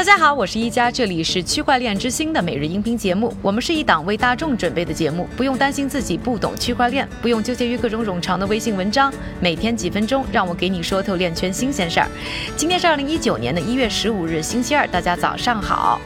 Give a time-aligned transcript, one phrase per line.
[0.00, 3.36] 大家好，我是一加，这里是区块链之星的每日音频节目。
[3.42, 9.12] 我们是一档为大众准备的节目，不用担心自己不懂区块链，不用纠结于各种冗长的微信文章。
[9.40, 12.08] 每天几分钟，让我给你说透链圈新鲜事儿。
[12.56, 16.00] 今天是二零一九年的一月十五日，星期二，大家早上好。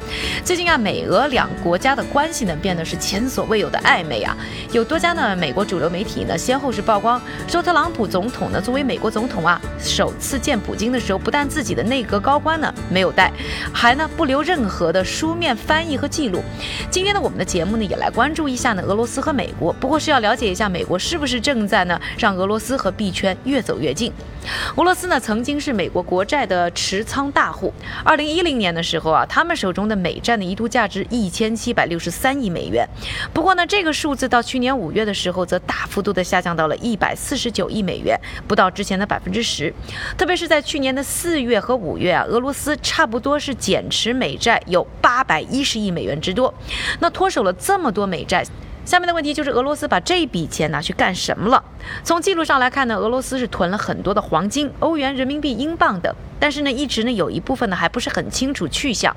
[0.44, 4.36] 最近啊，美俄两国家的关系呢变得是前所未有的暧昧啊。
[4.72, 13.30] 有多家呢美国主流媒体呢先后是曝光，说特朗普总统呢作为美国总统啊，首次见普京的时候，不但自己的内阁高官呢没有带。
[13.84, 16.42] 还呢不留任何的书面翻译和记录。
[16.90, 24.10] 今天呢我们的节目呢也来关注一下呢俄罗斯和美国，不过是要了解一下美国是不是正在呢让俄罗斯和币圈越走越近。
[24.76, 27.70] 俄罗斯呢曾经是美国国债的持仓大户，
[28.02, 32.88] 二零一零年的时候啊，他们手中的美债呢一度价值一千七百六十三亿美元。
[33.34, 39.70] 不过呢这个数字到去年五月的时候则大幅度的下降到了一百四十九亿美元，不到之前的百分之十。
[40.16, 43.73] 特别是在去年的四月和五月啊，俄罗斯差不多是减。
[43.74, 46.54] 减持美债有八百一十亿美元之多，
[47.00, 48.46] 那脱手了这么多美债，
[48.84, 51.60] 下面的问题就是俄罗斯把这笔钱拿去干什么了？
[52.04, 59.16] 从记录上来看呢，俄罗斯是囤了很多的黄金、欧元、人民币、英镑等，但是呢，一直呢有一部分呢还不是很清楚去向。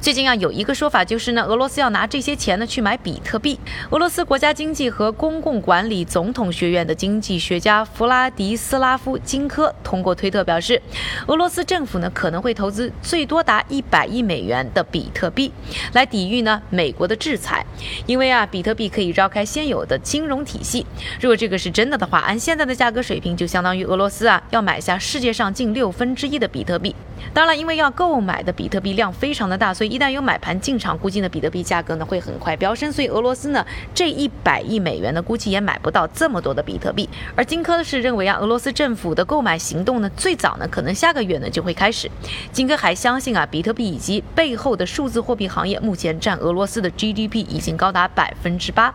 [0.00, 3.58] 最近啊，有一个说法就是呢，俄罗斯要拿这些钱呢去买比特币。
[3.90, 10.80] 俄罗斯国家经济和公共管理总统学院的经济学家弗拉迪斯拉夫金科通过推特表示，
[11.26, 15.50] 俄罗斯政府呢可能会投资最多达一百亿美元的比特币，
[15.92, 17.64] 来抵御呢美国的制裁。
[18.06, 20.86] 因为啊，比特币可以绕开现有的金融体系。
[21.20, 26.94] 如果这个是真的的话，按现在的价格水平，就相当于俄罗斯啊要买下世界上近六分之一的比特币。
[27.32, 32.90] 当然，因为要购买的比特币量非常的大，所以一旦有买盘进场，估计呢比特币价格呢会很快飙升。
[32.92, 33.64] 所以俄罗斯呢
[33.94, 37.08] 这一百亿美元呢估计也买不到这么多的比特币。
[37.34, 42.10] 而金科是认为啊，俄罗斯政府的购买行动呢最早呢可能下个月呢就会开始。
[42.52, 48.94] 金科还相信啊，比特币以及背后的数字货币行业目前占俄罗斯的 GDP 已经高达百分之八。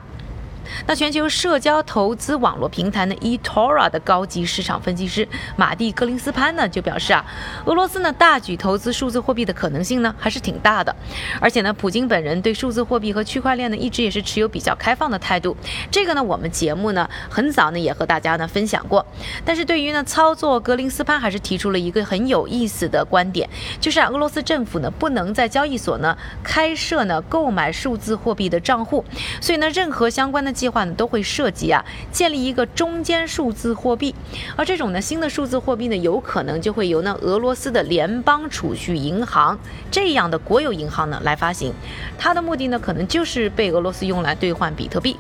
[0.88, 7.26] 那全球社交投资网络平台呢，eToro 的高级市场分析师马蒂格林斯潘呢就表示啊，
[7.66, 10.96] 俄罗斯呢大举投资数字货币的可能性呢还是挺大的，
[11.40, 15.56] 而且呢，普京本人对数字货币和区块链呢一直也是持有比较开放的态度。
[15.90, 19.06] 这个呢，我们节目呢很早呢也和大家呢分享过。
[19.44, 23.50] 但是对于呢操作，格林斯潘还是提出了一个很有意思的观点，
[23.80, 29.04] 就是啊，俄罗斯政府呢不能在交易所呢开设呢购买数字货币的账户，
[29.40, 30.51] 所以呢，任何相关的。
[30.52, 34.14] 计划呢都会涉及啊建立一个中间数字货币，
[34.56, 39.58] 而这种呢新的数字货币呢有可能就会由呢俄罗斯的联邦储蓄银行
[39.90, 41.74] 这样的国有银行呢来发行，
[42.18, 45.16] 它的目的呢可能就是被俄罗斯用来兑换比特币。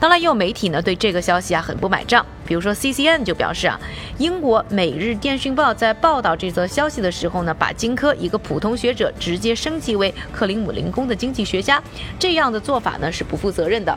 [0.00, 3.78] 当然也有媒体呢对这个消息啊很不买账，比如说 CCN 就表示啊，
[4.18, 11.82] 英国《每日电讯报》在报道这则消息的时候呢，把金科一个普通学者直接升级为克林姆林宫的经济学家，
[12.18, 13.96] 这样的做法呢是不负责任的。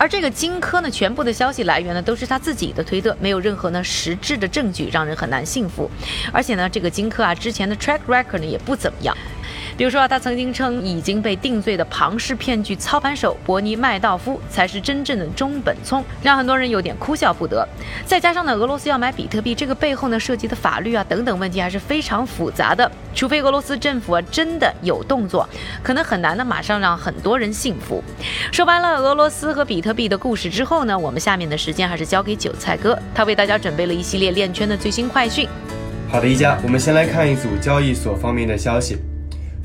[0.00, 5.90] 而这个金科呢，全部的消息来源呢都是他自己的推特，没有任何呢实质的证据，让人很难信服。
[6.32, 9.14] 而且呢，这个金科啊之前的 track record 呢也不怎么样。
[9.80, 17.66] 比如说啊，他曾经称已经被定罪的庞氏骗局操盘手伯尼麦道夫才是真正的中本聪，让很多人有点哭笑不得。
[18.04, 22.92] 再加上呢，俄罗斯要买比特币，这个背后呢涉及的法律啊等等问题还是非常复杂的。
[23.14, 25.48] 除非俄罗斯政府啊真的有动作，
[25.82, 28.04] 可能很难呢马上让很多人信服。
[28.52, 35.48] 说完了俄罗斯和比特币的故事之后呢，我们下面的时间还是交给韭菜哥，他为大家准备了一系列链圈的最新快讯。
[36.10, 38.98] 好的，一家，我们先来看一组交易所方面的消息。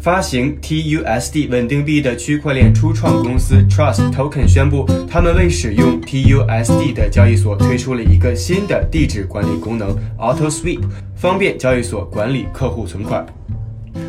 [0.05, 10.81] 发行 TUSD 稳定币的区块链初创公司 Trust Token 宣布，他们为使用 TUSD 的交易所推出了一个新的地址管理功能 Auto Sweep，
[11.15, 13.25] 方便交易所管理客户存款。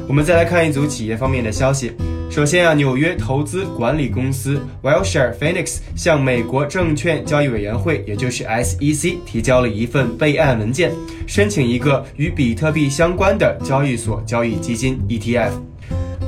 [0.07, 1.93] 我们再来看一组企业方面的消息。
[2.29, 10.93] 首先啊，纽约投资管理公司 Wilshire Phoenix 向美国证券交易委员会，也就是 SEC 提交了一份备案文件，
[11.27, 15.53] 申请一个与比特币相关的交易所交易基金 ETF。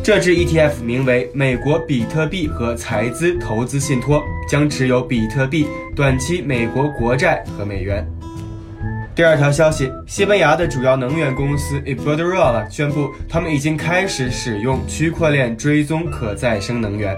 [0.08, 8.10] 这支 ETF 名为美国比特币和财资投资信托，将持有比特币、短期美国国债和美元。
[9.14, 17.14] 第二条消息，西班牙的主要能源公司 Iberdrola 宣布，他们已经开始使用区块链追踪可再生能源。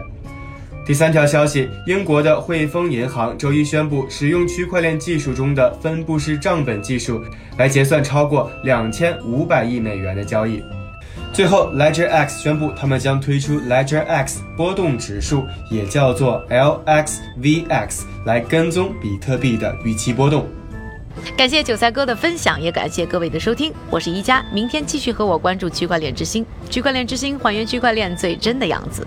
[0.85, 7.23] 第三条消息，英国的汇丰银行周一宣布，使用区块链技术中的分布式账本技术
[7.57, 10.61] 来结算超过两千五百亿美元的交易。
[11.33, 20.47] 最后，Ledger X 宣布，他们将推出 Ledger X 波动指数，也叫做 LXVX，来跟踪比特币的预期波动。
[21.37, 23.73] 感谢韭菜哥的分享，也感谢各位的收听。
[23.91, 29.07] 我是一加，明天继续和我关注区块链之星，区块链之星还原区块链最真的样子。